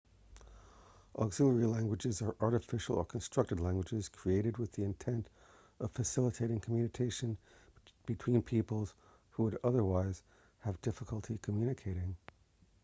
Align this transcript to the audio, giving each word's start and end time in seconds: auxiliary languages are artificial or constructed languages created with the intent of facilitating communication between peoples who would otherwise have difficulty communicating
auxiliary 1.15 1.67
languages 1.67 2.23
are 2.23 2.35
artificial 2.41 2.95
or 2.95 3.05
constructed 3.05 3.59
languages 3.59 4.09
created 4.09 4.57
with 4.57 4.71
the 4.71 4.81
intent 4.83 5.29
of 5.79 5.91
facilitating 5.91 6.59
communication 6.59 7.37
between 8.07 8.41
peoples 8.41 8.95
who 9.29 9.43
would 9.43 9.59
otherwise 9.63 10.23
have 10.61 10.81
difficulty 10.81 11.37
communicating 11.43 12.17